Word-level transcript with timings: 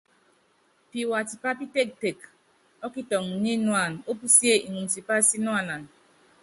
Piwa 0.89 1.19
tipá 1.29 1.49
pítektek 1.59 2.19
ɔ́kitɔŋɔ 2.85 3.33
nyínuána 3.43 3.97
opusíe 4.11 4.55
iŋumu 4.65 4.89
tipa 4.93 5.15
sínuana. 5.27 5.75